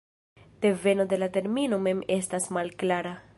[0.61, 3.15] Deveno de la termino mem estas malklara.